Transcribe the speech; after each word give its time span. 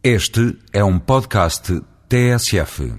Este 0.00 0.56
é 0.72 0.84
um 0.84 0.96
podcast 0.96 1.80
TSF. 2.08 2.92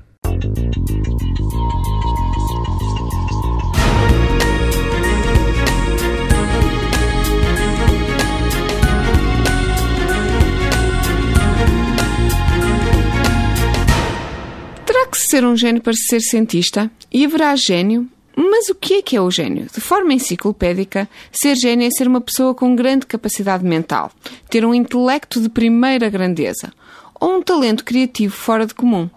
Terá 14.85 15.07
que 15.07 15.17
ser 15.17 15.45
um 15.45 15.55
gênio 15.55 15.81
para 15.81 15.93
ser 15.93 16.19
cientista? 16.19 16.91
E 17.09 17.23
haverá 17.23 17.55
gênio? 17.55 18.09
Mas 18.41 18.69
o 18.69 18.75
que 18.75 18.93
é 18.93 19.01
que 19.01 19.17
é 19.17 19.21
o 19.21 19.29
gênio? 19.29 19.67
De 19.69 19.81
forma 19.81 20.13
enciclopédica, 20.13 21.09
ser 21.29 21.57
gênio 21.57 21.85
é 21.85 21.91
ser 21.91 22.07
uma 22.07 22.21
pessoa 22.21 22.55
com 22.55 22.73
grande 22.73 23.05
capacidade 23.05 23.65
mental, 23.65 24.13
ter 24.49 24.63
um 24.63 24.73
intelecto 24.73 25.41
de 25.41 25.49
primeira 25.49 26.09
grandeza 26.09 26.71
ou 27.19 27.35
um 27.35 27.41
talento 27.41 27.83
criativo 27.83 28.33
fora 28.33 28.65
de 28.65 28.73
comum. 28.73 29.09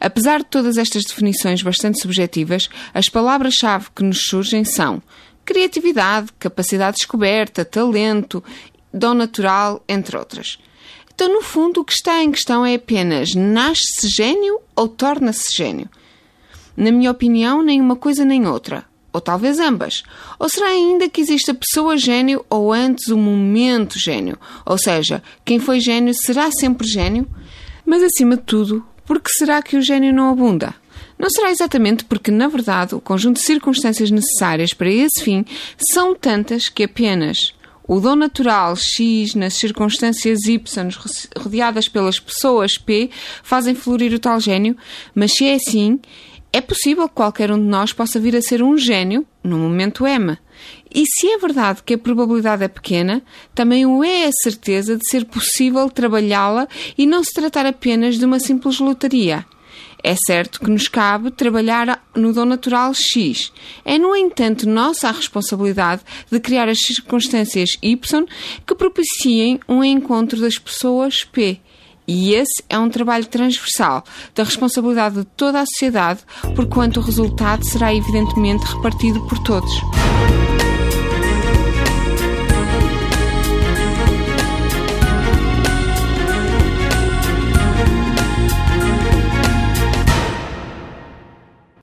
Apesar 0.00 0.38
de 0.38 0.46
todas 0.46 0.78
estas 0.78 1.04
definições 1.04 1.60
bastante 1.60 2.00
subjetivas, 2.00 2.70
as 2.94 3.10
palavras-chave 3.10 3.88
que 3.94 4.02
nos 4.02 4.20
surgem 4.26 4.64
são 4.64 5.02
criatividade, 5.44 6.32
capacidade 6.38 6.92
de 6.92 7.00
descoberta, 7.00 7.62
talento, 7.62 8.42
dom 8.90 9.12
natural, 9.12 9.84
entre 9.86 10.16
outras. 10.16 10.58
Então, 11.14 11.30
no 11.30 11.42
fundo, 11.42 11.82
o 11.82 11.84
que 11.84 11.92
está 11.92 12.22
em 12.22 12.32
questão 12.32 12.64
é 12.64 12.76
apenas 12.76 13.34
nasce-se 13.34 14.08
gênio 14.08 14.60
ou 14.74 14.88
torna-se 14.88 15.54
gênio? 15.54 15.90
Na 16.76 16.90
minha 16.90 17.10
opinião, 17.10 17.62
nem 17.62 17.80
uma 17.80 17.96
coisa 17.96 18.24
nem 18.24 18.46
outra. 18.46 18.84
Ou 19.12 19.20
talvez 19.20 19.58
ambas. 19.58 20.02
Ou 20.38 20.48
será 20.48 20.66
ainda 20.66 21.08
que 21.08 21.20
existe 21.20 21.50
a 21.50 21.54
pessoa 21.54 21.96
gênio 21.96 22.44
ou 22.50 22.72
antes 22.72 23.08
o 23.08 23.16
momento 23.16 23.98
gênio? 23.98 24.38
Ou 24.64 24.76
seja, 24.76 25.22
quem 25.44 25.58
foi 25.58 25.80
gênio 25.80 26.12
será 26.14 26.50
sempre 26.50 26.86
gênio? 26.86 27.26
Mas 27.84 28.02
acima 28.02 28.36
de 28.36 28.42
tudo, 28.42 28.84
por 29.06 29.20
que 29.20 29.30
será 29.30 29.62
que 29.62 29.76
o 29.76 29.80
gênio 29.80 30.12
não 30.12 30.28
abunda? 30.28 30.74
Não 31.18 31.30
será 31.30 31.50
exatamente 31.50 32.04
porque, 32.04 32.30
na 32.30 32.46
verdade, 32.46 32.94
o 32.94 33.00
conjunto 33.00 33.36
de 33.36 33.46
circunstâncias 33.46 34.10
necessárias 34.10 34.74
para 34.74 34.90
esse 34.90 35.22
fim 35.22 35.46
são 35.78 36.14
tantas 36.14 36.68
que 36.68 36.84
apenas 36.84 37.54
o 37.88 38.00
dom 38.00 38.16
natural 38.16 38.74
X 38.76 39.34
nas 39.34 39.54
circunstâncias 39.54 40.44
Y 40.46 40.88
rodeadas 41.38 41.88
pelas 41.88 42.18
pessoas 42.18 42.76
P 42.76 43.10
fazem 43.42 43.74
florir 43.74 44.12
o 44.12 44.18
tal 44.18 44.40
gênio, 44.40 44.76
mas 45.14 45.32
se 45.32 45.46
é 45.46 45.54
assim, 45.54 46.00
é 46.56 46.60
possível 46.62 47.06
que 47.06 47.14
qualquer 47.14 47.52
um 47.52 47.58
de 47.58 47.66
nós 47.66 47.92
possa 47.92 48.18
vir 48.18 48.34
a 48.34 48.40
ser 48.40 48.62
um 48.62 48.78
gênio 48.78 49.26
no 49.44 49.58
momento 49.58 50.06
M. 50.06 50.38
E 50.90 51.04
se 51.04 51.26
é 51.26 51.36
verdade 51.36 51.82
que 51.84 51.92
a 51.92 51.98
probabilidade 51.98 52.64
é 52.64 52.68
pequena, 52.68 53.22
também 53.54 53.84
o 53.84 54.02
é 54.02 54.24
a 54.24 54.30
certeza 54.42 54.96
de 54.96 55.06
ser 55.06 55.26
possível 55.26 55.90
trabalhá-la 55.90 56.66
e 56.96 57.04
não 57.04 57.22
se 57.22 57.34
tratar 57.34 57.66
apenas 57.66 58.18
de 58.18 58.24
uma 58.24 58.40
simples 58.40 58.78
lotaria. 58.80 59.44
É 60.02 60.14
certo 60.26 60.60
que 60.60 60.70
nos 60.70 60.88
cabe 60.88 61.30
trabalhar 61.30 62.02
no 62.14 62.32
dom 62.32 62.46
natural 62.46 62.94
X. 62.94 63.52
É, 63.84 63.98
no 63.98 64.16
entanto, 64.16 64.66
nossa 64.66 65.10
a 65.10 65.12
responsabilidade 65.12 66.00
de 66.30 66.40
criar 66.40 66.70
as 66.70 66.78
circunstâncias 66.78 67.76
Y 67.82 68.26
que 68.66 68.74
propiciem 68.74 69.60
um 69.68 69.84
encontro 69.84 70.40
das 70.40 70.56
pessoas 70.56 71.22
P. 71.22 71.60
E 72.06 72.34
esse 72.34 72.62
é 72.68 72.78
um 72.78 72.88
trabalho 72.88 73.26
transversal, 73.26 74.04
da 74.34 74.44
responsabilidade 74.44 75.16
de 75.16 75.24
toda 75.24 75.60
a 75.60 75.66
sociedade, 75.66 76.20
porquanto 76.54 77.00
o 77.00 77.02
resultado 77.02 77.64
será 77.64 77.94
evidentemente 77.94 78.64
repartido 78.64 79.26
por 79.26 79.38
todos. 79.40 79.72